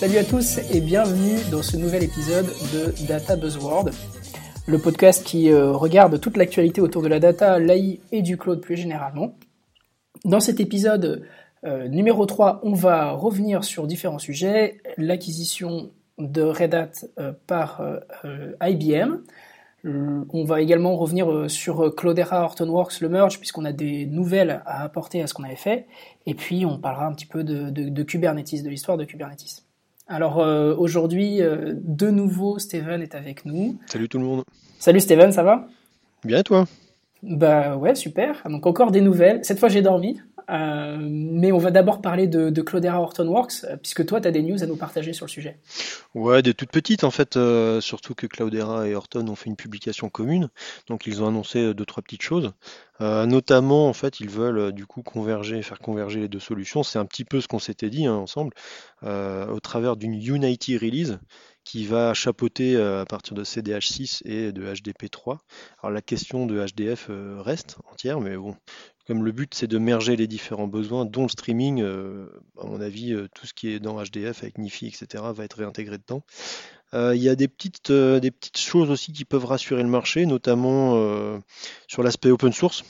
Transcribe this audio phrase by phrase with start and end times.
[0.00, 3.90] Salut à tous et bienvenue dans ce nouvel épisode de Data Buzzword,
[4.66, 8.62] le podcast qui euh, regarde toute l'actualité autour de la data, l'AI et du cloud
[8.62, 9.34] plus généralement.
[10.24, 11.26] Dans cet épisode
[11.66, 17.82] euh, numéro 3, on va revenir sur différents sujets, l'acquisition de Red Hat euh, par
[18.24, 19.18] IBM,
[19.84, 25.20] on va également revenir sur Cloudera Hortonworks, le merge, puisqu'on a des nouvelles à apporter
[25.20, 25.86] à ce qu'on avait fait.
[26.24, 29.64] Et puis, on parlera un petit peu de, de Kubernetes, de l'histoire de Kubernetes.
[30.10, 33.78] Alors euh, aujourd'hui, euh, de nouveau, Steven est avec nous.
[33.86, 34.42] Salut tout le monde.
[34.80, 35.68] Salut Steven, ça va?
[36.24, 36.66] Bien toi?
[37.22, 38.42] Bah ouais, super.
[38.50, 39.44] Donc encore des nouvelles.
[39.44, 40.20] Cette fois, j'ai dormi.
[40.50, 44.30] Euh, mais on va d'abord parler de, de Cloudera Hortonworks, euh, puisque toi, tu as
[44.32, 45.58] des news à nous partager sur le sujet.
[46.14, 49.56] Ouais, des toutes petites en fait, euh, surtout que Cloudera et Horton ont fait une
[49.56, 50.48] publication commune,
[50.88, 52.52] donc ils ont annoncé deux, trois petites choses.
[53.00, 56.82] notamment, en fait, ils veulent du coup converger, faire converger les deux solutions.
[56.82, 58.52] C'est un petit peu ce qu'on s'était dit hein, ensemble,
[59.02, 61.18] au travers d'une Unity Release
[61.70, 65.38] qui va chapeauter à partir de CDH6 et de HDP3.
[65.82, 68.56] Alors la question de HDF reste entière, mais bon,
[69.10, 72.28] comme le but c'est de merger les différents besoins, dont le streaming, euh,
[72.60, 75.58] à mon avis, euh, tout ce qui est dans HDF avec NIFI, etc., va être
[75.58, 76.22] réintégré dedans.
[76.94, 80.26] Euh, il y a des petites, des petites choses aussi qui peuvent rassurer le marché,
[80.26, 81.40] notamment
[81.88, 82.84] sur l'aspect open source.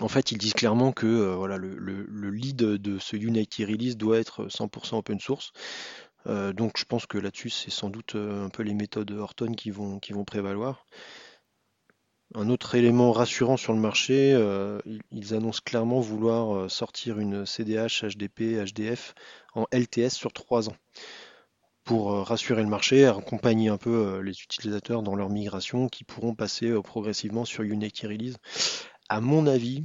[0.00, 4.48] En fait, ils disent clairement que voilà, le, lead de ce Unity Release doit être
[4.48, 5.52] 100% open source.
[6.26, 10.00] Donc je pense que là-dessus, c'est sans doute un peu les méthodes Horton qui vont,
[10.26, 10.84] prévaloir.
[12.34, 14.80] Un autre élément rassurant sur le marché, euh,
[15.10, 19.14] ils annoncent clairement vouloir euh, sortir une CDH, HDP, HDF
[19.54, 20.76] en LTS sur trois ans
[21.84, 26.34] pour euh, rassurer le marché, accompagner un peu les utilisateurs dans leur migration qui pourront
[26.34, 28.36] passer progressivement sur Unity Release.
[29.08, 29.84] À mon avis,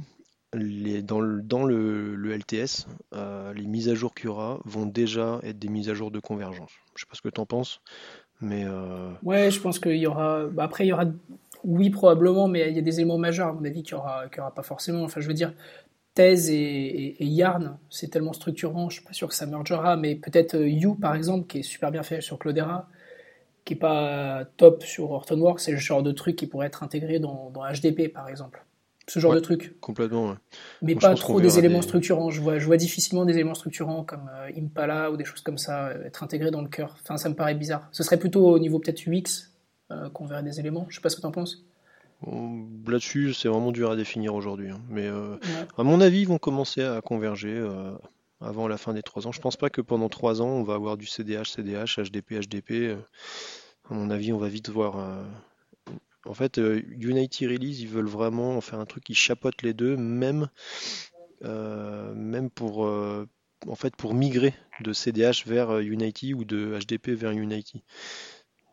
[0.54, 2.86] dans, le, LTS,
[3.54, 6.20] les mises à jour qu'il y aura vont déjà être des mises à jour de
[6.20, 6.72] convergence.
[6.88, 7.80] Je ne sais pas ce que tu en penses,
[8.40, 8.66] mais...
[9.22, 10.46] Ouais, je pense qu'il y aura...
[10.46, 11.06] Bah, après, il y aura
[11.64, 14.54] oui, probablement, mais il y a des éléments majeurs, à mon avis, qu'il n'y aura,
[14.54, 15.02] pas forcément.
[15.02, 15.54] Enfin, je veux dire,
[16.14, 20.54] Thèse et, Yarn, c'est tellement structurant, je suis pas sûr que ça mergera, mais peut-être
[20.54, 22.88] euh, You, par exemple, qui est super bien fait sur Cloudera,
[23.64, 27.18] qui est pas top sur Hortonworks, c'est le genre de truc qui pourrait être intégré
[27.18, 28.64] dans, HDP, par exemple.
[29.06, 29.78] Ce genre de truc.
[29.80, 30.36] Complètement, ouais.
[30.82, 32.30] Mais pas trop des éléments structurants.
[32.30, 35.58] Je vois, je vois difficilement des éléments structurants comme euh, Impala ou des choses comme
[35.58, 36.96] ça euh, être intégrés dans le cœur.
[37.02, 37.88] Enfin, ça me paraît bizarre.
[37.92, 39.50] Ce serait plutôt au niveau peut-être UX,
[39.90, 40.86] euh, qu'on verrait des éléments.
[40.88, 41.64] Je sais pas ce que tu en penses.
[42.86, 44.70] Là-dessus, c'est vraiment dur à définir aujourd'hui.
[44.70, 44.80] Hein.
[44.88, 47.62] Mais à mon avis, ils vont commencer à converger
[48.40, 49.32] avant la fin des trois ans.
[49.32, 52.96] Je pense pas que pendant trois ans, on va avoir du CDH, CDH, HDP, HDP.
[53.90, 54.96] à mon avis, on va vite voir.
[56.26, 60.48] En fait, Unity Release, ils veulent vraiment faire un truc qui chapote les deux, même,
[61.42, 67.82] même pour, en fait, pour migrer de CDH vers Unity ou de HDP vers Unity.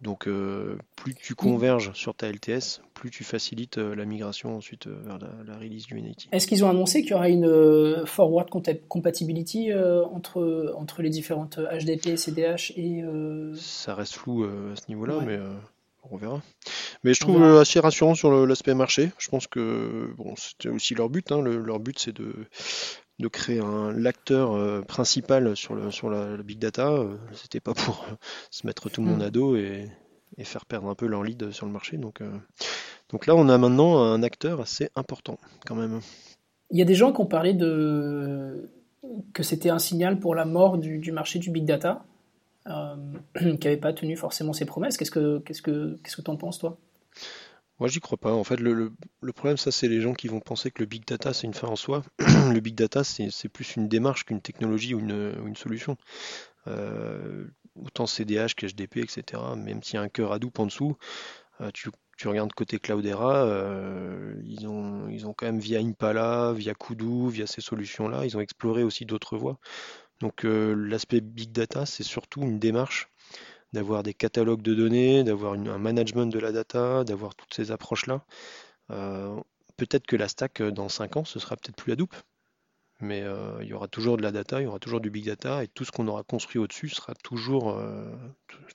[0.01, 4.87] Donc euh, plus tu converges sur ta LTS, plus tu facilites euh, la migration ensuite
[4.87, 6.27] euh, vers la, release du Unity.
[6.31, 8.49] Est-ce qu'ils ont annoncé qu'il y aura une forward
[8.87, 9.71] compatibility
[10.11, 13.03] entre, entre les différentes HDP, CDH et...
[13.55, 15.37] Ça reste flou à ce niveau-là, mais
[16.09, 16.41] on verra.
[17.03, 19.11] Mais je trouve assez rassurant sur l'aspect marché.
[19.17, 21.31] Je pense que bon, c'était aussi leur but.
[21.31, 21.41] Hein.
[21.41, 22.47] leur but, c'est de
[23.21, 26.89] de créer un l'acteur euh, principal sur, le, sur la, big data.
[26.89, 28.15] Euh, c'était pas pour euh,
[28.49, 29.27] se mettre tout le monde hmm.
[29.27, 29.89] à dos et,
[30.43, 31.97] faire perdre un peu leur lead sur le marché.
[31.97, 32.19] Donc,
[33.09, 35.37] donc là, on a maintenant un acteur assez important
[35.67, 35.99] quand même.
[36.71, 38.71] Il y a des gens qui ont parlé de
[39.33, 42.05] que c'était un signal pour la mort du, marché du big data,
[43.39, 44.97] qui n'avait pas tenu forcément ses promesses.
[44.97, 46.77] Qu'est-ce que qu'est-ce que qu'est-ce que t'en penses toi?
[47.81, 48.31] Moi, j'y crois pas.
[48.31, 48.93] En fait, le,
[49.33, 51.67] problème, ça, c'est les gens qui vont penser que le big data, c'est une fin
[51.67, 52.03] en soi.
[52.19, 55.97] le big data, c'est plus une démarche qu'une technologie ou une, solution.
[56.67, 59.41] Euh, autant CDH qu'HDP, etc.
[59.57, 60.95] Même s'il y a un cœur à doupe en dessous,
[61.59, 61.89] euh, tu,
[62.27, 67.47] regardes côté Cloudera, euh, ils, ont, ils ont quand même via Impala, via Kudu, via
[67.47, 69.57] ces solutions-là, ils ont exploré aussi d'autres voies.
[70.21, 73.09] Donc l'aspect big data, c'est surtout une démarche
[73.73, 78.25] d'avoir des catalogues de données, d'avoir un management de la data, d'avoir toutes ces approches-là.
[78.91, 79.39] Euh,
[79.77, 82.13] peut-être que la stack, euh, dans 5 ans, ce sera peut-être plus Hadoop,
[82.99, 85.25] mais euh, il y aura toujours de la data, il y aura toujours du big
[85.25, 87.81] data, et tout ce qu'on aura construit au-dessus sera toujours,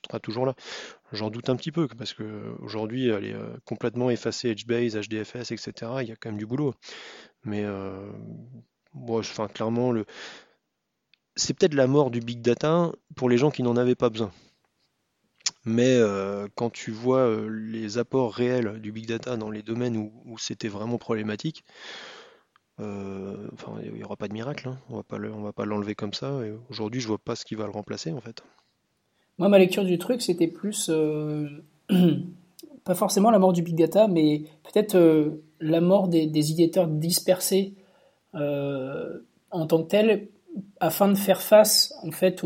[0.09, 0.55] sera toujours là.
[1.13, 5.73] J'en doute un petit peu, parce qu'aujourd'hui, elle est complètement effacée HBase, HDFS, etc.
[6.01, 6.75] Il y a quand même du boulot.
[7.45, 7.65] Mais
[8.95, 10.07] bon, enfin, clairement, le...
[11.37, 14.33] c'est peut-être la mort du big data pour les gens qui n'en avaient pas besoin.
[15.65, 19.97] Mais euh, quand tu vois euh, les apports réels du big data dans les domaines
[19.97, 21.65] où, c'était vraiment problématique,
[22.81, 23.49] euh,
[23.85, 24.69] il n'y aura pas de miracle.
[24.69, 24.79] Hein.
[24.91, 26.39] On pas va pas l'enlever comme ça.
[26.71, 28.43] Aujourd'hui, je vois pas ce qui va le remplacer en fait.
[29.39, 30.91] Moi, ma lecture du truc, c'était plus,
[32.85, 34.97] pas forcément la mort du big data, mais peut-être
[35.61, 37.75] la mort des, des éditeurs dispersés
[38.33, 40.29] en tant que tels,
[40.81, 42.43] afin de faire face en fait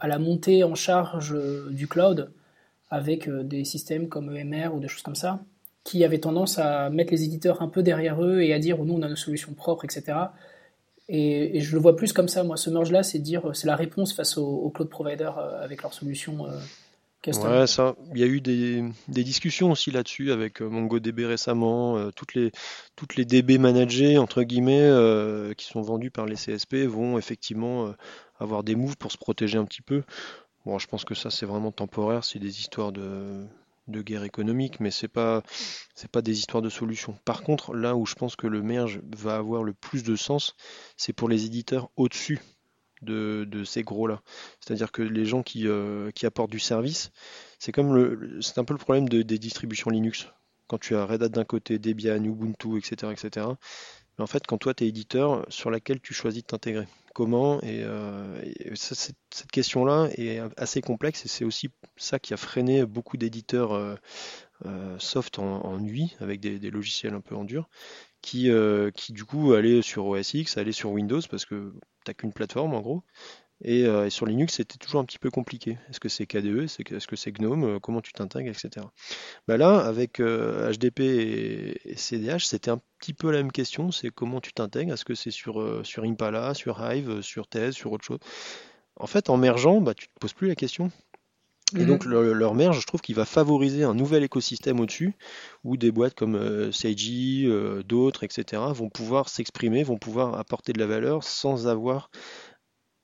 [0.00, 1.36] à la montée en charge
[1.70, 2.32] du cloud
[2.90, 5.40] avec des systèmes comme EMR ou des choses comme ça,
[5.84, 8.84] qui avaient tendance à mettre les éditeurs un peu derrière eux et à dire oh,
[8.84, 10.18] nous on a nos solutions propres, etc.
[11.08, 12.56] Et, je le vois plus comme ça, moi.
[12.56, 16.46] Ce merge-là, c'est dire, c'est la réponse face aux, cloud providers euh, avec leurs solutions
[16.46, 16.50] euh,
[17.26, 17.94] Ouais, ça.
[18.14, 22.10] Il y a eu des, discussions aussi là-dessus avec euh, MongoDB récemment.
[22.12, 22.50] toutes les
[22.96, 24.90] toutes les DB managées entre guillemets
[25.56, 27.94] qui sont vendues par les CSP vont effectivement
[28.38, 30.02] avoir des moves pour se protéger un petit peu.
[30.64, 32.24] Bon, je pense que ça c'est vraiment temporaire.
[32.24, 33.46] C'est des histoires de
[33.88, 35.42] de guerre économique, mais c'est pas
[35.94, 37.18] c'est pas des histoires de solutions.
[37.24, 40.54] Par contre, là où je pense que le merge va avoir le plus de sens,
[40.96, 42.40] c'est pour les éditeurs au-dessus
[43.02, 44.22] de, ces gros-là.
[44.60, 47.10] C'est-à-dire que les gens qui, euh, qui apportent du service,
[47.58, 50.26] c'est comme le c'est un peu le problème des distributions Linux.
[50.68, 53.46] Quand tu as Red Hat d'un côté, Debian, Ubuntu, etc., etc.
[54.18, 57.60] Mais en fait, quand toi tu es éditeur, sur laquelle tu choisis de t'intégrer comment
[57.62, 63.16] Et, euh, cette question-là est assez complexe et c'est aussi ça qui a freiné beaucoup
[63.16, 63.96] d'éditeurs euh,
[64.98, 67.68] soft en, en, UI avec des, logiciels un peu en dur
[68.22, 68.50] qui,
[68.94, 71.72] qui du coup allaient sur OS X, allaient sur Windows parce que
[72.04, 73.02] tu n'as qu'une plateforme en gros
[73.66, 75.78] euh, et, sur Linux, c'était toujours un petit peu compliqué.
[75.88, 78.84] Est-ce que c'est KDE Est-ce que c'est GNOME euh, Comment tu t'intègres Etc.
[79.46, 83.90] Bah là, avec HDP euh, et, CDH, c'était un petit peu la même question.
[83.92, 84.92] C'est comment tu t'intègres?
[84.92, 88.18] Est-ce que c'est sur, sur Impala, sur Hive, sur Thèse, sur autre chose?
[88.96, 90.90] En fait, en mergeant, bah, tu te poses plus la question.
[91.76, 92.32] Et donc mhm.
[92.32, 95.14] leur merge, je trouve qu'il va favoriser un nouvel écosystème au-dessus,
[95.64, 97.48] où des boîtes comme euh, Seiji,
[97.86, 102.10] d'autres, etc., vont pouvoir s'exprimer, vont pouvoir apporter de la valeur sans avoir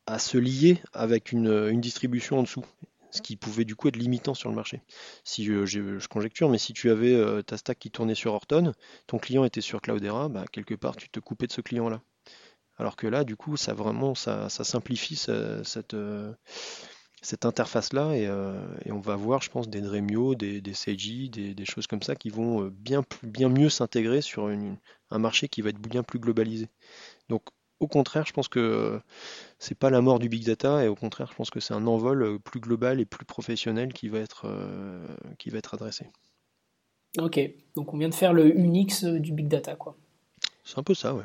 [0.08, 2.64] à se lier avec une, distribution en dessous
[3.10, 4.82] ce qui pouvait du coup être limitant sur le marché.
[5.24, 8.72] Si je, conjecture, mais si tu avais euh, ta stack qui tournait sur Horton,
[9.06, 12.02] ton client était sur Cloudera, bah, quelque part tu te coupais de ce client-là.
[12.76, 16.32] Alors que là, du coup, ça vraiment, ça, simplifie cette, euh,
[17.22, 21.64] cette interface-là euh, et, on va voir, je pense, des Dremio, des, des Seiji, des,
[21.64, 25.80] choses comme ça qui vont bien, bien mieux s'intégrer sur un marché qui va être
[25.80, 26.68] bien plus globalisé.
[27.28, 27.42] Donc
[27.80, 29.00] au contraire, je pense que
[29.58, 31.86] c'est pas la mort du big data, et au contraire, je pense que c'est un
[31.86, 35.06] envol euh, plus global et plus professionnel qui va être, euh,
[35.38, 36.06] qui va être adressé.
[37.18, 37.40] Ok,
[37.76, 39.96] donc on vient de faire le Unix euh, du big data, quoi.
[40.64, 41.24] C'est un peu ça, ouais.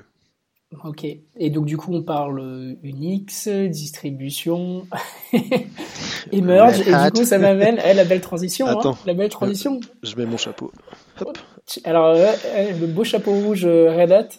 [0.83, 4.87] Ok, et donc du coup on parle Unix, distribution,
[6.31, 8.67] et merge, et du coup ça m'amène à la belle transition.
[8.67, 9.79] Hein, la belle transition.
[10.01, 10.71] Je mets mon chapeau.
[11.21, 11.37] Hop.
[11.85, 14.29] Alors, le beau chapeau rouge Red Hat,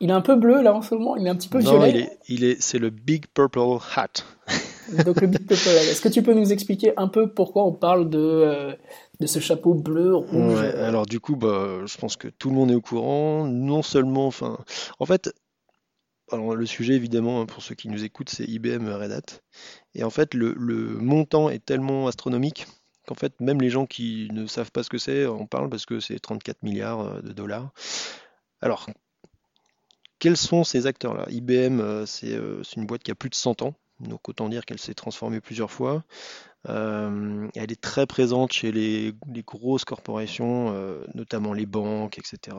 [0.00, 1.90] il est un peu bleu là en ce moment, il est un petit peu violet.
[1.90, 4.24] Il est, il est, c'est le Big Purple Hat.
[5.04, 5.90] Donc le Big Purple Hat.
[5.90, 8.72] Est-ce que tu peux nous expliquer un peu pourquoi on parle de, euh,
[9.20, 10.58] de ce chapeau bleu rouge?
[10.78, 13.46] Alors du coup, bah, je pense que tout le monde est au courant.
[13.46, 14.58] Non seulement, enfin,
[14.98, 15.32] en fait,
[16.34, 19.40] alors le sujet évidemment hein, pour ceux qui nous écoutent, c'est IBM Red Hat.
[19.94, 22.66] Et en fait, le, le montant est tellement astronomique
[23.06, 25.86] qu'en fait, même les gens qui ne savent pas ce que c'est en parlent parce
[25.86, 27.72] que c'est 34 milliards euh, de dollars.
[28.60, 28.86] Alors,
[30.18, 31.26] quels sont ces acteurs-là?
[31.28, 34.64] IBM, euh, euh, c'est une boîte qui a plus de 100 ans, donc autant dire
[34.64, 36.02] qu'elle s'est transformée plusieurs fois.
[36.68, 39.14] Euh, elle est très présente chez les,
[39.46, 40.74] grosses corporations,
[41.14, 42.56] notamment les banques, etc.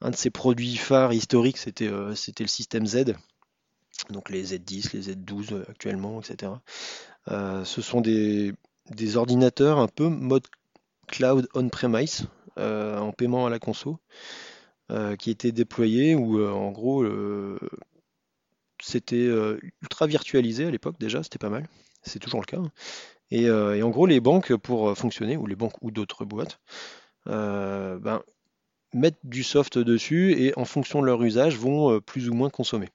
[0.00, 2.14] Un de ses produits phares historiques, c'était le
[2.46, 3.14] système Z,
[4.10, 6.52] donc les Z10, les Z12 actuellement, etc.
[7.28, 8.54] ce sont des,
[9.16, 10.46] ordinateurs un peu mode
[11.08, 13.98] cloud on-premise, en paiement à la conso.
[14.90, 17.58] Euh, qui était déployé où euh, en gros euh,
[18.82, 19.26] c'était
[19.80, 21.66] ultra virtualisé à l'époque déjà, c'était pas mal,
[22.02, 22.60] c'est toujours le cas.
[23.32, 23.74] Hein.
[23.74, 26.60] Et, en gros les banques pour fonctionner, ou les banques ou d'autres boîtes,
[27.26, 28.22] ben,
[28.92, 32.88] mettent du soft dessus et en fonction de leur usage vont plus ou moins consommer.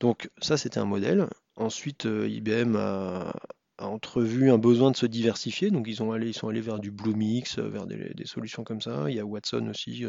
[0.00, 1.28] Donc ça c'était un modèle.
[1.56, 3.32] Ensuite IBM a,
[3.78, 6.90] entrevu un besoin de se diversifier, donc ils, ont allé, ils sont allés vers du
[6.90, 9.06] Bluemix, vers des, solutions comme ça.
[9.08, 10.04] Il y a Watson aussi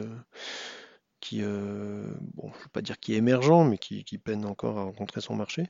[1.21, 2.03] qui, euh,
[2.33, 5.21] bon, je ne veux pas dire qui est émergent, mais qui, peine encore à rencontrer
[5.21, 5.67] son marché.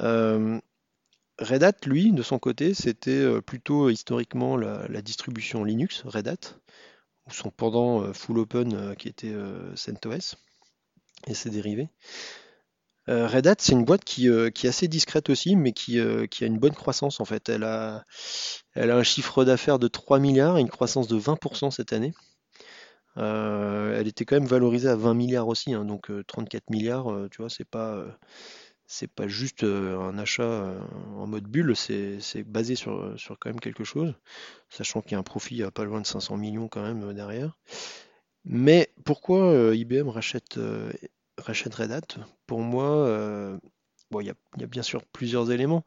[0.00, 0.58] Euh,
[1.38, 6.58] Red Hat, lui, de son côté, c'était euh, plutôt historiquement la, distribution Linux, Red Hat,
[7.26, 9.34] ou son pendant full open qui était
[9.74, 10.36] CentOS
[11.26, 11.90] et ses dérivés.
[13.06, 16.74] Red Hat, c'est une boîte qui, est assez discrète aussi, mais qui, a une bonne
[16.74, 17.50] croissance en fait.
[17.50, 18.04] Elle a,
[18.76, 22.14] un chiffre d'affaires de 3 milliards et une croissance de 20% cette année.
[23.18, 27.12] Euh, elle était quand même valorisée à 20 milliards aussi, hein, donc 34 euh, milliards,
[27.12, 28.04] euh, tu vois, c'est pas,
[28.88, 30.74] c'est pas juste un achat
[31.16, 34.14] en mode bulle, c'est basé sur, quand même quelque chose,
[34.70, 37.56] sachant qu'il y a un profit à pas loin de 500 millions quand même derrière.
[38.44, 40.58] Mais pourquoi IBM rachète,
[41.36, 42.00] rachète Red Hat?
[42.46, 43.60] Pour moi,
[44.20, 45.84] il y, a bien sûr plusieurs éléments.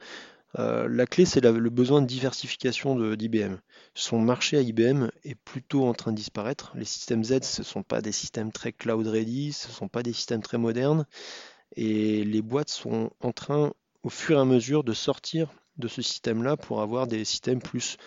[0.60, 3.56] Euh, la clé, c'est le besoin de diversification d'IBM.
[3.94, 6.74] Son marché à IBM est plutôt en train de disparaître.
[6.76, 9.88] Les systèmes Z, ce ne sont pas des systèmes très cloud ready, ce ne sont
[9.88, 11.06] pas des systèmes très modernes.
[11.76, 13.74] Et les boîtes sont en train,
[14.04, 17.98] au fur et à mesure, de sortir de ce système-là pour avoir des systèmes plus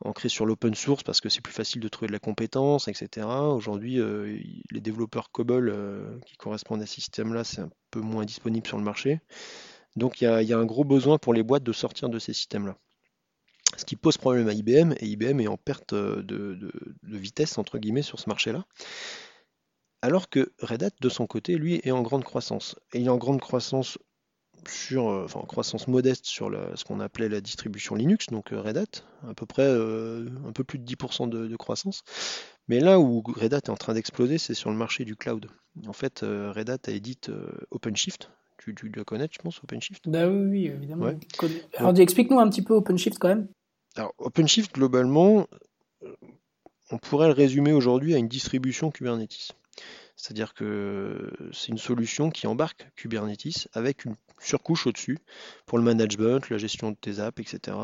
[0.00, 3.26] ancrés sur l'open source parce que c'est plus facile de trouver de la compétence, etc.
[3.26, 4.38] Aujourd'hui, euh,
[4.70, 8.76] les développeurs COBOL euh, qui correspondent à ces systèmes-là, c'est un peu moins disponible sur
[8.76, 9.20] le marché.
[9.96, 12.76] Donc il y, a, un gros besoin pour les boîtes de sortir de ces systèmes-là.
[13.76, 16.72] Ce qui pose problème à IBM, et IBM est en perte euh, de,
[17.04, 18.64] vitesse, entre guillemets, sur ce marché-là.
[20.04, 22.76] Alors que Red Hat, de son côté, lui, est en grande croissance.
[22.92, 23.98] Et il est en grande croissance
[24.68, 28.60] sur, euh, enfin, en croissance modeste sur ce qu'on appelait la distribution Linux, donc euh,
[28.60, 32.02] Red Hat, à peu près un peu plus de 10% de, de, croissance.
[32.68, 35.46] Mais là où Red Hat est en train d'exploser, c'est sur le marché du cloud.
[35.86, 37.32] En fait, Red Hat a édité
[37.70, 41.12] OpenShift, tu, tu dois connaître, je pense, OpenShift Bah oui, oui évidemment.
[41.76, 43.48] Alors, explique-nous un petit peu OpenShift quand même.
[43.96, 45.46] Alors, OpenShift, globalement,
[46.02, 46.14] euh,
[46.90, 49.54] on pourrait le résumer aujourd'hui à une distribution Kubernetes.
[50.16, 55.18] C'est-à-dire que c'est une solution qui embarque Kubernetes avec une surcouche au-dessus
[55.66, 57.76] pour le management, la gestion de tes apps, etc.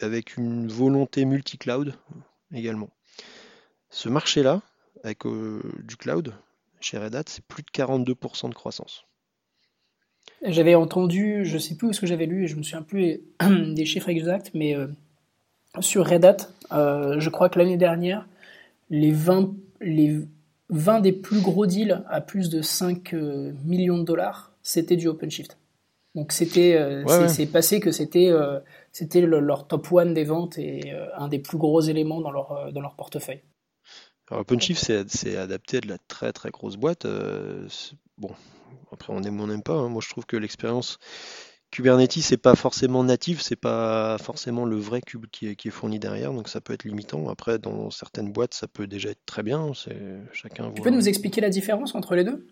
[0.00, 1.94] Avec une volonté multi-cloud
[2.52, 2.90] également.
[3.90, 4.62] Ce marché-là,
[5.04, 6.34] avec euh, du cloud,
[6.80, 9.06] chez Red Hat, c'est plus de 42% de croissance.
[10.42, 13.20] J'avais entendu, je sais plus où ce que j'avais lu et je me souviens plus
[13.74, 14.86] des chiffres exacts, mais euh,
[15.80, 16.36] sur Red Hat,
[16.72, 18.26] euh, je crois que l'année dernière,
[18.90, 20.20] les 20, les
[20.70, 25.08] 20 des plus gros deals à plus de 5 euh, millions de dollars, c'était du
[25.08, 25.58] OpenShift.
[26.14, 28.32] Donc c'était, c'est passé que c'était,
[28.90, 32.80] c'était leur top one des ventes et un des plus gros éléments dans leur, dans
[32.80, 33.42] leur portefeuille.
[34.30, 37.06] OpenShift, c'est adapté à de la très très grosse boîte.
[38.16, 38.30] bon,
[38.92, 39.74] après, on aime ou on n'aime pas.
[39.74, 39.90] Hein.
[39.90, 40.98] Moi, je trouve que l'expérience
[41.76, 46.32] Kubernetes, c'est pas forcément native, c'est pas forcément le vrai cube qui est, fourni derrière,
[46.32, 47.28] donc ça peut être limitant.
[47.28, 49.72] Après, dans certaines boîtes, ça peut déjà être très bien.
[49.74, 49.96] C'est
[50.32, 50.72] chacun.
[50.72, 52.46] Tu peux nous expliquer la différence entre les deux?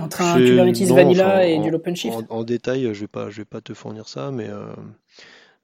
[0.00, 2.16] Entre un Kubernetes Vanilla et du OpenShift?
[2.28, 4.74] en, en, détail, je vais pas, je vais pas te fournir ça, mais euh,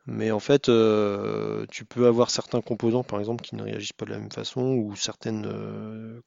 [0.06, 4.06] mais en fait, euh, tu peux avoir certains composants, par exemple, qui ne réagissent pas
[4.06, 6.20] de la même façon, ou certaines euh,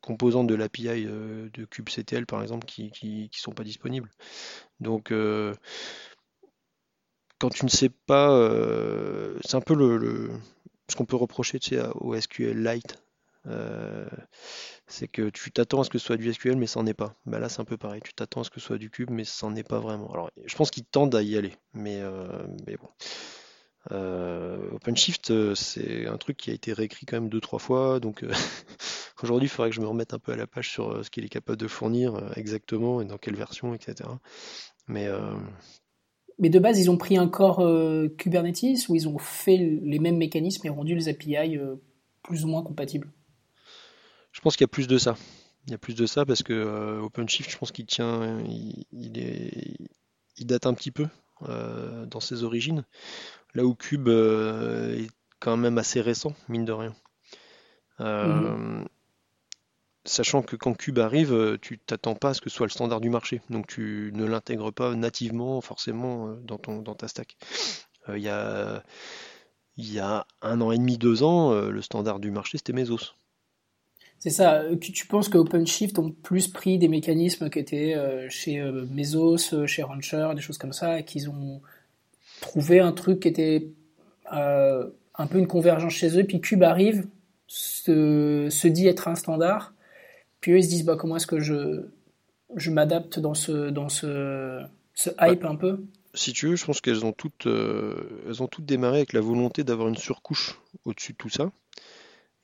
[0.00, 4.10] composantes de l'API euh, de kubectl par exemple qui, sont pas disponibles.
[4.80, 5.54] Donc euh,
[7.38, 10.30] quand tu ne sais pas, euh, c'est un peu le,
[10.88, 11.58] ce qu'on peut reprocher
[11.96, 13.02] au SQL Lite.
[14.86, 16.94] c'est que tu t'attends à ce que ce soit du SQL mais ça n'en est
[16.94, 17.14] pas.
[17.26, 19.10] Bah là c'est un peu pareil, tu t'attends à ce que ce soit du cube
[19.10, 20.10] mais ça n'en est pas vraiment.
[20.12, 22.00] Alors je pense qu'ils tendent à y aller, mais,
[22.66, 22.88] mais bon.
[23.90, 28.24] OpenShift, c'est un truc qui a été réécrit quand même deux trois fois, donc
[29.22, 31.10] Aujourd'hui, il faudrait que je me remette un peu à la page sur euh, ce
[31.10, 34.10] qu'il est capable de fournir euh, exactement et dans quelle version, etc.
[34.88, 35.34] Mais, euh,
[36.38, 37.64] Mais de base, ils ont pris un corps
[38.18, 41.58] Kubernetes où ils ont fait les mêmes mécanismes et rendu les API
[42.22, 43.10] plus ou moins compatibles?
[44.32, 45.16] Je pense qu'il y a plus de ça.
[45.66, 48.40] Il y a plus de ça parce que OpenShift, je pense qu'il tient,
[48.92, 49.76] il, est,
[50.36, 51.08] il date un petit peu
[51.40, 52.84] dans ses origines.
[53.56, 55.08] Là où Cube est
[55.40, 56.94] quand même assez récent, mine de rien.
[57.98, 58.86] Mhm
[60.08, 62.70] sachant que quand Cube arrive, euh, tu t'attends pas à ce que ce soit le
[62.70, 63.40] standard du marché.
[63.50, 67.36] Donc tu ne l'intègres pas nativement forcément euh, dans, ton, ta stack.
[68.08, 68.82] Euh, il y, a,
[69.76, 73.14] y a un an et demi, deux ans, le standard du marché c'était Mesos.
[74.18, 74.62] C'est ça.
[74.80, 77.96] Tu penses que OpenShift ont plus pris des mécanismes qui étaient
[78.30, 78.60] chez
[78.90, 81.60] Mesos, chez Rancher, des choses comme ça, et qu'ils ont
[82.46, 83.68] trouvé un truc qui était
[84.30, 87.06] un peu une convergence chez eux, puis Cube arrive,
[87.46, 89.72] se, se dit être un standard,
[90.40, 91.86] puis eux, ils se disent, bah, comment est-ce que je,
[92.54, 94.62] je m'adapte dans ce, dans ce,
[94.94, 95.84] ce hype un peu?
[96.14, 99.20] Si tu veux, je pense qu'elles ont toutes, euh, elles ont toutes démarré avec la
[99.20, 101.50] volonté d'avoir une surcouche au-dessus de tout ça.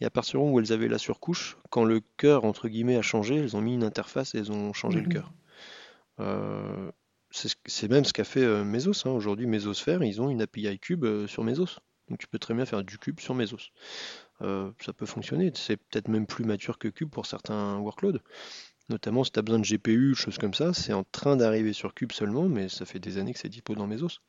[0.00, 2.96] Et à partir du moment où elles avaient la surcouche, quand le cœur, entre guillemets,
[2.96, 5.12] a changé, elles ont mis une interface et elles ont changé le mhm.
[5.12, 5.32] cœur.
[6.20, 6.90] Euh,
[7.32, 9.06] c'est même ce qu'a fait euh, Mesos.
[9.06, 9.10] Hein.
[9.10, 11.80] Aujourd'hui, Mesosphere, ils ont une API Cube sur Mesos.
[12.08, 13.70] Donc tu peux très bien faire du Cube sur Mesos.
[14.42, 15.50] Euh, ça peut fonctionner.
[15.54, 18.18] C'est peut-être même plus mature que Cube pour certains workloads.
[18.88, 21.94] Notamment si tu as besoin de GPU, choses comme ça, c'est en train d'arriver sur
[21.94, 24.20] Cube seulement, mais ça fait des années que c'est dispo dans Mesos.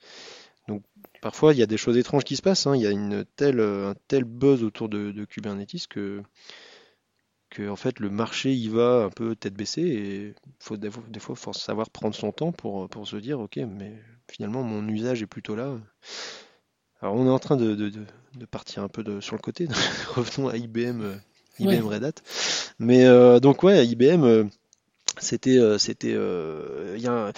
[0.70, 0.84] Donc
[1.22, 2.68] parfois il y a des choses étranges qui se passent.
[2.68, 2.76] Hein.
[2.76, 6.22] Il y a une telle, un tel buzz autour de, Kubernetes que,
[7.54, 11.04] que en fait le marché y va un peu tête baissée et faut des fois,
[11.08, 13.94] des fois faut savoir prendre son temps pour, pour se dire ok mais
[14.30, 15.78] finalement mon usage est plutôt là.
[17.02, 17.92] Alors on est en train de, de,
[18.36, 19.68] de partir un peu sur le côté,
[20.16, 21.16] revenons à IBM, euh,
[21.60, 22.14] IBM Red Hat.
[22.80, 24.44] Mais euh, donc ouais, IBM, euh,
[25.20, 27.32] c'était, c'était, il y, a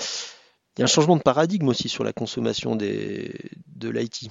[0.79, 3.34] un changement de paradigme aussi sur la consommation des,
[3.75, 4.29] de l'IT.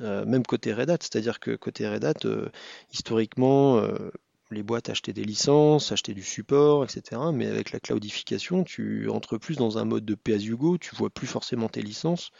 [0.00, 2.26] même côté Red Hat, c'est-à-dire que côté Red Hat,
[2.92, 3.80] historiquement,
[4.50, 7.20] les boîtes achetaient des licences, achetaient du support, etc.
[7.32, 10.78] Mais avec la cloudification, tu entres plus dans un mode de pay as you go,
[10.78, 12.32] tu vois plus forcément tes licences,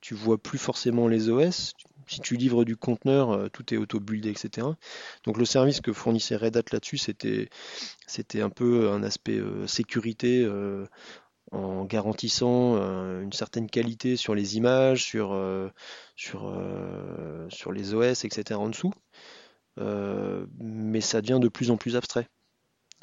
[0.00, 1.74] tu vois plus forcément les OS.
[2.06, 4.66] Si tu livres du conteneur, euh, tout est auto-buildé, etc.
[5.24, 7.48] Donc le service que fournissait Red Hat là-dessus, c'était,
[8.40, 10.86] un peu un aspect euh, sécurité euh,
[11.52, 12.76] en garantissant
[13.20, 15.34] une certaine qualité sur les images, sur
[17.72, 18.58] les OS, etc.
[18.58, 18.92] en dessous.
[19.78, 22.28] Euh, mais ça devient de plus en plus abstrait.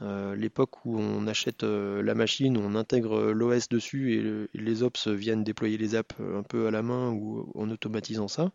[0.04, 5.08] Euh, l'époque où on achète euh, la machine, on intègre l'OS dessus et, les ops
[5.08, 8.52] viennent déployer les apps un peu à la main ou en automatisant ça,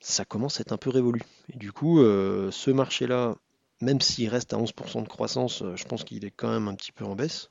[0.00, 1.22] ça commence à être un peu révolu.
[1.48, 3.36] Et du coup, ce marché-là,
[3.80, 6.92] même s'il reste à 11% de croissance, je pense qu'il est quand même un petit
[6.92, 7.50] peu en baisse.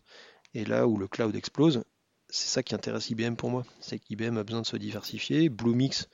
[0.54, 1.84] Et là où le cloud explose,
[2.30, 3.64] c'est ça qui intéresse IBM pour moi.
[3.80, 5.50] C'est qu'IBM a besoin de se diversifier.
[5.50, 6.08] Bluemix,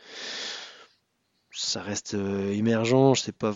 [1.58, 3.16] ça reste euh, émergent.
[3.16, 3.56] Je sais pas,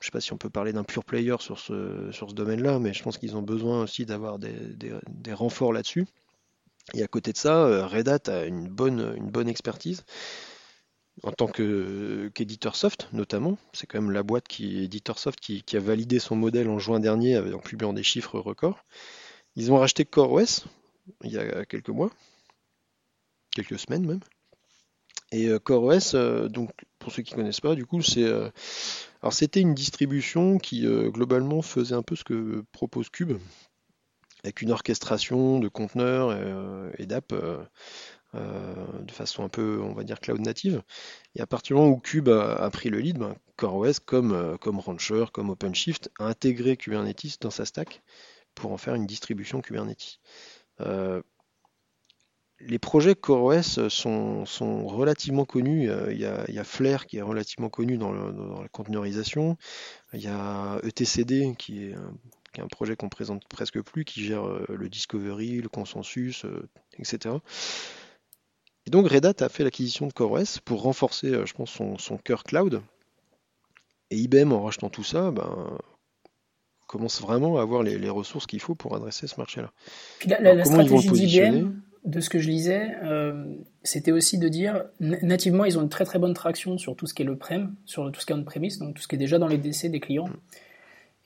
[0.00, 2.78] je sais pas si on peut parler d'un pure player sur ce, sur ce domaine-là,
[2.78, 6.06] mais je pense qu'ils ont besoin aussi d'avoir des, renforts là-dessus.
[6.94, 10.04] Et à côté de ça, euh, Red Hat a une bonne, une bonne expertise
[11.22, 13.58] en tant qu'éditeur soft notamment.
[13.72, 16.98] C'est quand même la boîte qui éditeur soft qui, a validé son modèle en juin
[16.98, 18.84] dernier en publiant des chiffres records.
[19.54, 20.64] Ils ont racheté CoreOS
[21.22, 22.10] il y a quelques mois,
[23.54, 24.20] quelques semaines même.
[25.30, 26.70] Et euh, CoreOS, donc
[27.02, 28.48] pour ceux qui ne connaissent pas, du coup, c'est euh,
[29.22, 33.38] alors c'était une distribution qui globalement faisait un peu ce que propose Cube,
[34.44, 36.32] avec une orchestration de conteneurs
[36.98, 37.34] et, d'apps
[38.34, 40.82] de façon un peu, on va dire, cloud native.
[41.34, 44.80] Et à partir du moment où Cube a, pris le lead, ben, CoreOS, comme, comme
[44.80, 48.02] Rancher, comme OpenShift, a intégré Kubernetes dans sa stack
[48.54, 50.18] pour en faire une distribution Kubernetes
[52.66, 55.90] les projets CoreOS sont, sont relativement connus.
[56.10, 59.56] Il y, a, il Flare qui est relativement connu dans, la conteneurisation.
[60.12, 61.94] Il y a ETCD qui est
[62.60, 67.36] un, projet qu'on présente presque plus, qui gère euh, le discovery, le consensus, euh, etc.
[68.86, 72.18] Et donc Red Hat a fait l'acquisition de CoreOS pour renforcer, euh, je pense, son,
[72.18, 72.82] cœur cloud.
[74.10, 75.78] Et IBM, en rachetant tout ça, ben,
[76.86, 79.72] commence vraiment à avoir les, ressources qu'il faut pour adresser ce marché-là.
[80.26, 81.72] La, stratégie d'IBM,
[82.04, 83.44] de ce que je lisais, euh,
[83.84, 87.14] c'était aussi de dire, nativement, ils ont une très très bonne traction sur tout ce
[87.14, 89.18] qui est le prem, sur tout ce qui est on-premise, donc tout ce qui est
[89.18, 90.28] déjà dans les DC des clients.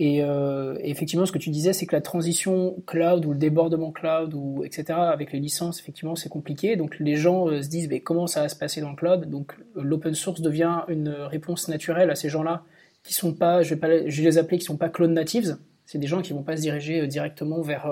[0.03, 3.91] Euh, et, effectivement, ce que tu disais, c'est que la transition cloud ou le débordement
[3.91, 4.85] cloud ou etc.
[4.91, 6.77] avec les licences, effectivement, c'est compliqué.
[6.77, 9.31] Donc les gens euh, se disent, mais comment ça va se passer dans le cloud?
[9.31, 12.65] Donc l'open source devient une réponse naturelle à ces gens-là
[13.03, 15.57] qui sont pas, je vais pas, je vais les appeler, qui sont pas cloud natives.
[15.87, 17.87] C'est des gens qui vont pas se diriger directement vers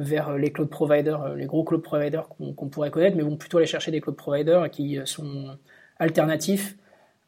[0.00, 3.58] vers les cloud providers, euh, les gros cloud providers qu'on pourrait connaître, mais vont plutôt
[3.58, 5.58] aller chercher des cloud providers qui euh, sont
[5.98, 6.76] alternatifs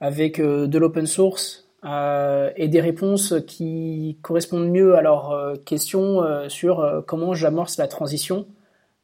[0.00, 7.02] avec euh, de l'open source et des réponses qui correspondent mieux à leurs questions sur
[7.08, 8.46] comment j'amorce la transition.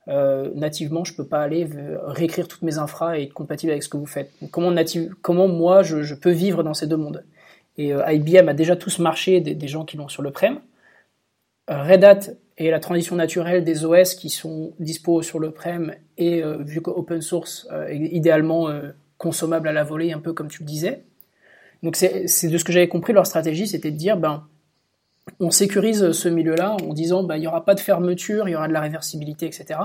[0.07, 1.69] nativement, je peux pas aller
[2.05, 4.31] réécrire toutes mes infras et être compatible avec ce que vous faites.
[4.53, 7.25] comment, native, comment moi je, peux vivre dans ces deux mondes
[7.79, 10.61] Et IBM a déjà tous marché des gens qui l'ont sur le prem.
[11.67, 12.21] Red Hat
[12.59, 16.83] et la transition naturelle des OS qui sont dispo sur le prem et euh, vu
[16.83, 20.67] que open source euh, idéalement euh, consommable à la volée un peu comme tu le
[20.67, 21.05] disais.
[21.85, 24.45] Donc c'est de ce que j'avais compris leur stratégie, c'était de dire ben
[25.39, 28.57] on sécurise ce milieu-là en disant ben il y aura pas de fermeture, il y
[28.57, 29.79] aura de la réversibilité, etc.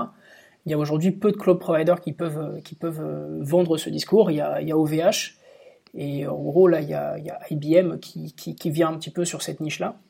[0.66, 3.04] Il y a aujourd'hui peu de cloud providers qui peuvent qui peuvent
[3.40, 4.32] vendre ce discours.
[4.32, 5.36] Il y a, OVH
[5.96, 7.16] et en gros là il y a,
[7.50, 9.94] IBM qui, qui, vient un petit peu sur cette niche-là.
[9.94, 10.03] Euh,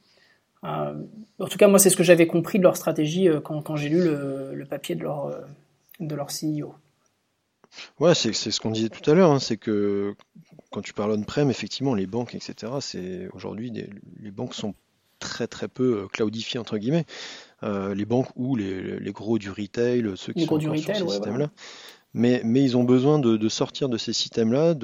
[0.64, 3.88] en tout cas, moi, c'est ce que j'avais compris de leur stratégie euh, quand, j'ai
[3.88, 5.40] lu le, papier de leur, euh,
[6.00, 6.74] de leur CEO.
[7.98, 10.14] Ouais, c'est ce qu'on disait tout à l'heure, hein, c'est que
[10.70, 13.72] quand tu parles on-prem, effectivement, les banques, etc., c'est aujourd'hui,
[14.20, 14.74] les banques sont
[15.18, 17.04] très très peu cloudifiées, entre guillemets.
[17.62, 21.50] les banques ou les, gros du retail, ceux qui sont sur ces systèmes-là.
[22.12, 24.74] Mais, mais ils ont besoin de, de sortir de ces systèmes-là,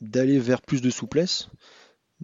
[0.00, 1.50] d'aller vers plus de souplesse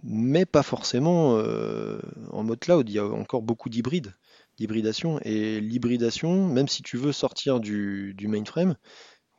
[0.03, 1.99] mais pas forcément euh,
[2.31, 2.89] en mode cloud.
[2.89, 4.13] Il y a encore beaucoup d'hybrides,
[4.57, 5.19] d'hybridation.
[5.23, 8.75] Et l'hybridation, même si tu veux sortir du, mainframe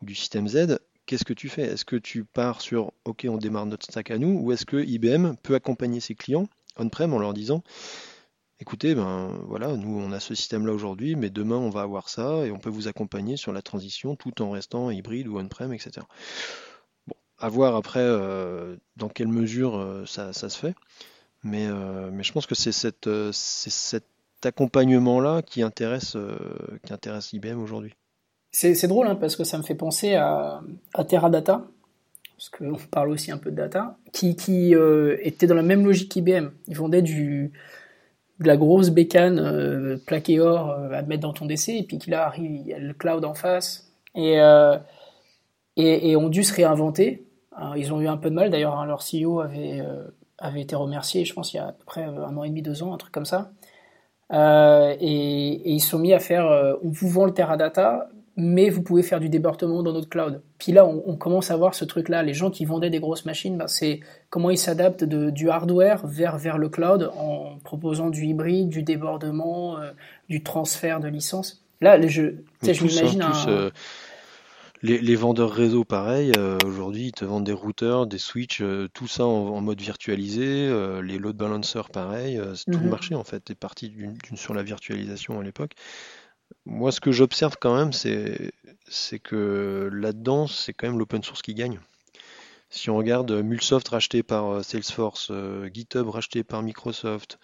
[0.00, 1.62] ou du système Z, qu'est-ce que tu fais?
[1.62, 4.76] Est-ce que tu pars sur OK, on démarre notre stack à nous, ou est-ce que
[4.76, 7.62] IBM peut accompagner ses clients on-prem en leur disant
[8.60, 12.46] écoutez, ben voilà, nous on a ce système-là aujourd'hui, mais demain on va avoir ça
[12.46, 16.06] et on peut vous accompagner sur la transition tout en restant hybride ou on-prem, etc.
[17.40, 20.74] À voir après euh, dans quelle mesure euh, ça, se fait,
[21.42, 24.04] mais, euh, mais je pense que c'est cette, cet
[24.44, 26.16] accompagnement-là qui intéresse,
[26.84, 27.94] qui intéresse IBM aujourd'hui.
[28.52, 30.62] C'est drôle hein, parce que ça me fait penser à,
[31.08, 31.66] Teradata,
[32.36, 34.30] parce qu'on parle aussi un peu de data, qui,
[35.22, 36.50] était dans la même logique qu'IBM.
[36.68, 37.52] Ils vendaient du,
[38.40, 41.98] de la grosse bécane euh, plaquée or euh, à mettre dans ton DC, et puis
[41.98, 44.76] qu'il arrive, il y a le cloud en face, et, euh,
[45.76, 47.26] et, et, ont dû se réinventer.
[47.76, 49.82] Ils ont eu un peu de mal, d'ailleurs, hein, leur CEO avait,
[50.38, 52.62] avait été remercié, je pense, il y a à peu près un an et demi,
[52.62, 53.52] deux ans, un truc comme ça.
[54.32, 56.46] Et, et, ils se sont mis à faire,
[56.82, 58.08] on vous vend le Teradata,
[58.40, 60.40] mais vous pouvez faire du débordement dans notre cloud.
[60.58, 62.22] Puis là, on, commence à voir ce truc-là.
[62.22, 66.38] Les gens qui vendaient des grosses machines, ben, c'est comment ils s'adaptent du hardware vers,
[66.38, 69.90] vers le cloud en proposant du hybride, du débordement, euh,
[70.28, 71.64] du transfert de licence.
[71.80, 72.22] Là, je,
[72.62, 73.70] je m'imagine un...
[74.84, 78.62] Euh, les, vendeurs réseau, pareil, euh, aujourd'hui, ils te vendent des routeurs, des switches,
[78.94, 80.68] tout ça en, mode virtualisé.
[81.02, 82.40] les load balancers, pareil.
[82.66, 82.90] tout le mhm.
[82.90, 85.72] marché, en fait, est parti d'une sur la virtualisation à l'époque.
[86.66, 91.54] Moi, ce que j'observe quand même, c'est que là-dedans, c'est quand même l'open source qui
[91.54, 91.80] gagne.
[92.72, 97.40] Si on regarde Mulsoft racheté par euh, Salesforce, euh, GitHub racheté par Microsoft,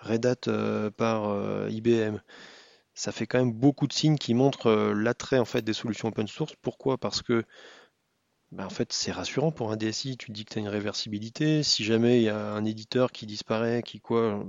[0.00, 2.18] Red Hat euh, par IBM,
[2.94, 6.26] ça fait quand même beaucoup de signes qui montrent l'attrait en fait des solutions open
[6.28, 6.54] source.
[6.62, 6.98] Pourquoi?
[6.98, 7.44] Parce que
[8.52, 10.68] ben, en fait, c'est rassurant pour un DSI, tu te dis que tu as une
[10.68, 11.62] réversibilité.
[11.62, 14.44] Si jamais il y a un éditeur qui disparaît, qui quoi,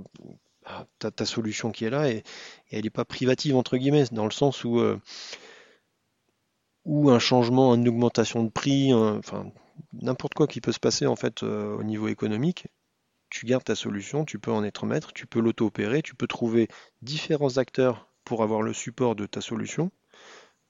[0.64, 2.22] ah, ta solution qui est là et,
[2.70, 4.98] elle n'est pas privative entre guillemets, dans le sens où, euh,
[6.86, 9.50] un changement, une augmentation de prix, enfin
[9.92, 12.66] n'importe quoi qui peut se passer en fait euh, au niveau économique,
[13.30, 16.68] tu gardes ta solution, tu peux en être maître, tu peux l'auto-opérer, tu peux trouver
[17.02, 19.90] différents acteurs pour avoir le support de ta solution.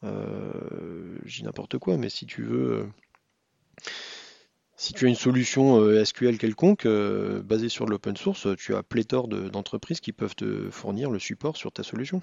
[0.05, 2.87] Euh, J'ai n'importe quoi, mais si tu veux euh,
[4.77, 8.83] si tu as une solution euh, SQL quelconque euh, basée sur l'open source, tu as
[8.83, 12.21] pléthore d'entreprises qui peuvent te fournir le support sur ta solution.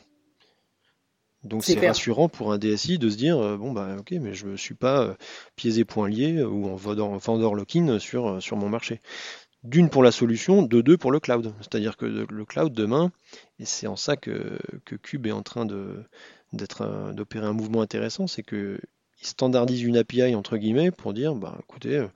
[1.45, 4.57] Donc c'est rassurant pour un DSI de se dire bon bah ok mais je ne
[4.57, 5.15] suis pas
[5.55, 8.99] pieds et poings liés ou en vendor lock-in sur, sur mon marché.
[9.63, 11.53] D'une pour la solution, de deux pour le cloud.
[11.59, 13.11] C'est-à-dire que le cloud demain,
[13.59, 14.57] et c'est en ça que,
[15.03, 15.65] Cube est en train
[16.53, 18.79] d'opérer un mouvement intéressant, c'est que
[19.21, 22.07] il standardise une API entre guillemets pour dire bah écoutez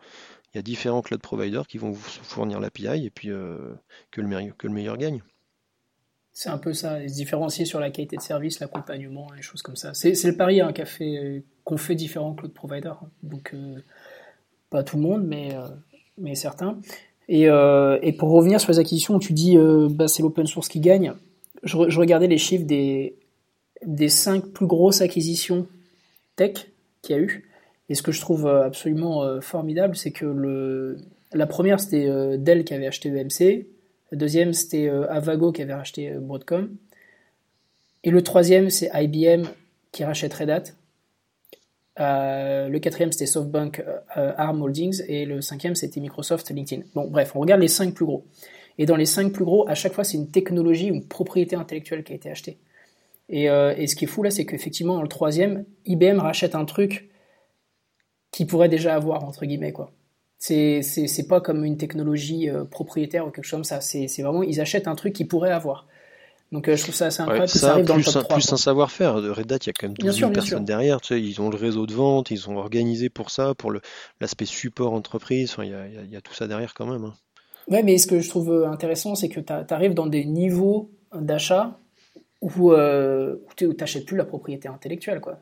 [0.54, 3.74] il y a différents cloud providers qui vont vous fournir l'API et puis euh,
[4.12, 5.24] que, le meilleur, que le meilleur gagne.
[6.32, 9.76] C'est un peu ça, se différencier sur la qualité de service, l'accompagnement, les choses comme
[9.76, 9.94] ça.
[9.94, 13.00] C'est le pari hein, qu'ont fait, différents cloud providers.
[13.04, 13.10] Hein.
[13.22, 13.84] Donc, euh,
[14.70, 15.68] pas tout le monde, mais, euh,
[16.18, 16.80] mais certains.
[17.30, 19.58] Et, et, pour revenir sur les acquisitions, tu dis
[19.90, 21.14] bah, c'est l'open source qui gagne.
[21.64, 23.16] Je, regardais les chiffres des,
[23.86, 25.68] des cinq plus grosses acquisitions
[26.36, 26.68] tech
[27.02, 27.50] qu'il y a eu.
[27.90, 30.98] Et ce que je trouve euh, absolument euh, formidable, c'est que le,
[31.34, 33.68] la première, c'était euh, Dell qui avait acheté EMC.
[34.12, 36.70] La deuxième, c'était Avago qui avait racheté Broadcom.
[38.04, 39.48] Et le troisième, c'est IBM
[39.92, 40.64] qui rachète Red Hat.
[41.98, 43.84] Le quatrième, c'était SoftBank
[44.16, 45.04] ARM Holdings.
[45.08, 46.84] Et le cinquième, c'était Microsoft LinkedIn.
[46.96, 48.26] Bon, bref, on regarde les cinq plus gros.
[48.78, 51.56] Et dans les cinq plus gros, à chaque fois, c'est une technologie ou une propriété
[51.56, 52.58] intellectuelle qui a été achetée.
[53.30, 56.66] Et, et ce qui est fou là, c'est qu'effectivement, dans le troisième, IBM rachète un
[56.66, 57.10] truc
[58.34, 59.92] qui pourrait déjà avoir, entre guillemets, quoi.
[60.38, 60.82] C'est,
[61.30, 63.80] pas comme une technologie euh, propriétaire ou quelque chose comme ça.
[63.80, 65.88] C'est, c'est vraiment, ils achètent un truc qu'ils pourraient avoir.
[66.54, 68.36] Donc euh, je trouve ça assez incroyable que ça arrive dans le top 3.
[68.36, 69.22] Plus un savoir-faire.
[69.22, 71.02] De Red Hat, il y a quand même 12 000 personnes derrière.
[71.02, 73.74] Tu sais, ils ont le réseau de vente, ils sont organisés pour ça, pour
[74.22, 75.52] l'aspect support entreprise.
[75.52, 77.06] Enfin, il y a, il y a, tout ça derrière quand même.
[77.06, 77.13] Hein.
[77.68, 80.92] Ouais, mais ce que je trouve euh, intéressant, c'est que tu arrives dans des niveaux
[81.13, 81.80] d'achat
[82.42, 85.22] où, euh, tu n'achètes plus la propriété intellectuelle.
[85.22, 85.39] quoi.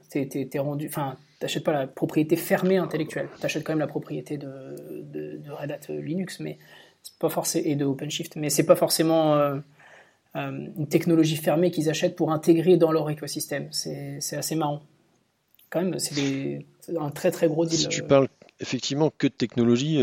[0.55, 3.27] Rendu, enfin, t'achètes pas la propriété fermée intellectuelle.
[3.37, 4.47] Tu achètes quand même la propriété de,
[5.01, 6.57] de, de Red Hat Linux, mais
[7.03, 9.59] c'est pas forcément et de OpenShift, mais c'est pas forcément euh, euh,
[10.33, 13.67] une technologie fermée qu'ils achètent pour intégrer dans leur écosystème.
[13.71, 14.81] C'est, assez marrant.
[15.69, 16.65] Quand même, c'est
[16.97, 17.77] un très très gros deal.
[17.77, 18.27] Si tu parles
[18.59, 20.01] effectivement que de technologie,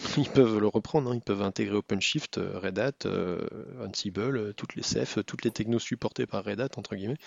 [0.16, 1.14] ils peuvent le reprendre, hein.
[1.14, 3.38] ils peuvent intégrer OpenShift, euh, Red Hat, euh,
[3.86, 7.18] Ansible, euh, toutes les CEF, toutes les technos supportées par Red Hat, entre guillemets.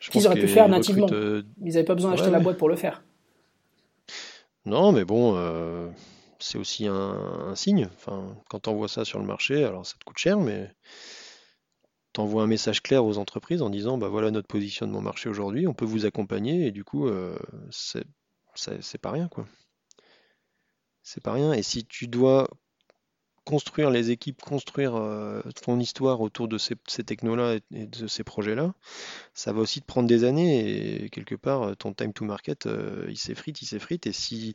[0.00, 1.08] Qu'ils auraient pu faire nativement.
[1.08, 3.02] ils n'avaient pas besoin d'acheter la boîte pour le faire.
[4.64, 5.34] Non, mais bon,
[6.40, 7.88] c'est aussi un, signe.
[7.94, 10.70] Enfin, quand on voit ça sur le marché, alors ça te coûte cher, mais
[12.18, 15.74] envoies un message clair aux entreprises en disant bah voilà notre positionnement marché aujourd'hui, on
[15.74, 17.38] peut vous accompagner et du coup euh,
[17.70, 18.04] c'est
[19.00, 19.46] pas rien quoi.
[21.02, 21.52] C'est pas rien.
[21.52, 22.48] Et si tu dois
[23.44, 28.74] construire les équipes, construire euh, ton histoire autour de ces, technos-là et, de ces projets-là,
[29.34, 32.68] ça va aussi te prendre des années et quelque part ton time to market
[33.08, 34.54] il s'effrite, il s'effrite et si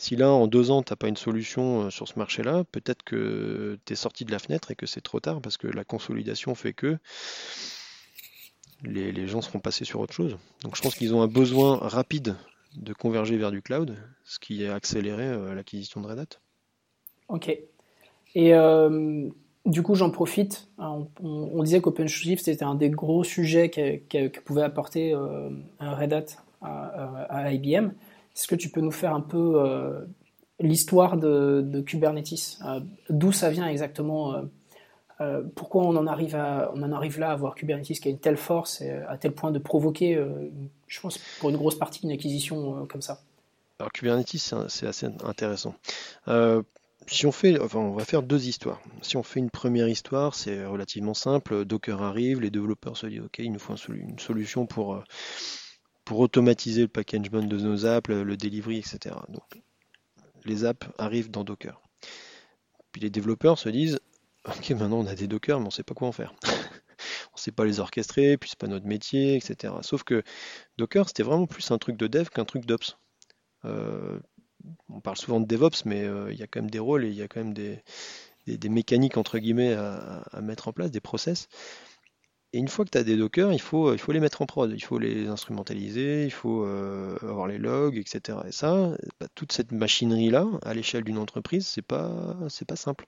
[0.00, 3.02] si là, en deux ans, tu n'as pas une solution euh, sur ce marché-là, peut-être
[3.02, 5.84] que tu es sorti de la fenêtre et que c'est trop tard parce que la
[5.84, 6.96] consolidation fait que
[8.82, 10.38] les, gens seront passés sur autre chose.
[10.62, 12.34] Donc je pense qu'ils ont un besoin rapide
[12.78, 16.38] de converger vers du cloud, ce qui a accéléré euh, l'acquisition de Red Hat.
[17.28, 17.50] Ok.
[18.34, 19.28] Et euh,
[19.66, 20.70] du coup, j'en profite.
[20.78, 25.14] Hein, on, disait qu'OpenShift c'était un des gros sujets que, pouvait apporter
[25.78, 26.24] Red Hat
[26.62, 27.90] à IBM.
[28.36, 30.04] Est-ce que tu peux nous faire un peu euh,
[30.60, 34.34] l'histoire de, Kubernetes euh, D'où ça vient exactement
[35.20, 38.90] euh, Pourquoi on en, arrive là à voir Kubernetes qui a une telle force et
[38.90, 40.22] à tel point de provoquer,
[40.86, 43.20] je pense, pour une grosse partie, une acquisition comme ça?
[43.78, 44.36] Alors Kubernetes,
[44.68, 45.74] c'est assez intéressant.
[47.06, 48.80] si on fait, enfin, on va faire deux histoires.
[49.02, 51.64] Si on fait une première histoire, c'est relativement simple.
[51.64, 55.02] Docker arrive, les développeurs se disent OK, il nous faut une solution pour
[56.10, 59.14] pour automatiser le packagement de nos apps, le, delivery, etc.
[59.28, 59.62] Donc,
[60.44, 61.80] les apps arrivent dans Docker.
[62.90, 64.00] Puis les développeurs se disent
[64.44, 66.34] Ok, maintenant on a des Docker, mais on ne sait pas quoi en faire.
[66.42, 69.72] on ne sait pas les orchestrer, puis c'est pas notre métier, etc.
[69.82, 70.24] Sauf que
[70.78, 72.98] Docker, c'était vraiment plus un truc de dev qu'un truc d'ops.
[73.64, 74.18] Euh,
[74.88, 77.08] on parle souvent de DevOps, mais euh, il y a quand même des rôles et
[77.08, 81.00] il y a quand même des, mécaniques entre guillemets à, à, mettre en place, des
[81.00, 81.46] process.
[82.52, 84.46] Et une fois que tu as des Docker, il faut, il faut les mettre en
[84.46, 88.38] prod, il faut les instrumentaliser, il faut euh, avoir les logs, etc.
[88.48, 92.36] Et ça, bah, toute cette machinerie-là, à l'échelle d'une entreprise, c'est pas,
[92.66, 93.06] pas simple.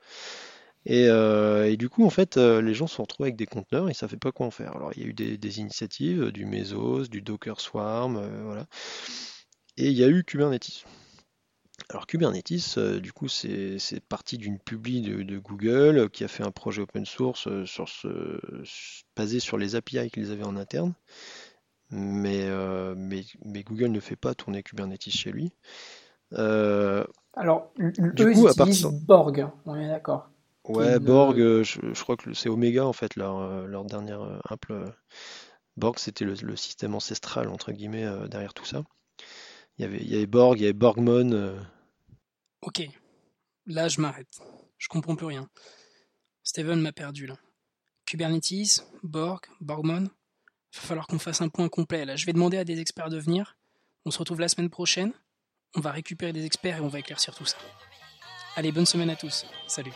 [0.87, 3.87] Et, euh, et, du coup, en fait, euh, les gens se retrouvés avec des conteneurs
[3.87, 4.77] et ne savaient pas quoi en faire.
[4.77, 8.67] Alors, il y a eu des initiatives, du Mesos, du Docker Swarm, voilà.
[9.77, 10.85] Et il y a eu Kubernetes.
[11.91, 16.43] Alors Kubernetes, euh, du coup, c'est parti d'une publi de, Google euh, qui a fait
[16.43, 18.41] un projet open source euh, sur ce,
[19.17, 20.95] basé sur les API qu'ils avaient en interne.
[21.91, 22.49] Mais,
[22.97, 25.53] mais, mais, Google ne fait pas tourner Kubernetes chez lui.
[26.35, 30.31] Alors, du eux, coup, ils utilisent Borg, on est d'accord.
[30.65, 34.41] Ouais, Borg, je, crois que c'est Omega en fait, leur, leur dernière.
[35.77, 38.85] Borg, c'était le, système ancestral, entre guillemets, derrière tout ça.
[39.79, 41.59] Il y avait, Borg, il y avait Borgmon.
[42.61, 42.83] Ok,
[43.67, 44.41] là je m'arrête.
[44.79, 45.49] Je comprends plus rien.
[46.45, 47.37] Steven m'a perdu là.
[48.07, 50.05] Kubernetes, Borg, Borgmon.
[50.05, 52.17] Il va falloir qu'on fasse un point complet là.
[52.17, 53.57] Je vais demander à des experts de venir.
[54.05, 55.13] On se retrouve la semaine prochaine.
[55.75, 57.57] On va récupérer des experts et on va éclaircir tout ça.
[58.57, 59.47] Allez, bonne semaine à tous.
[59.67, 59.93] Salut.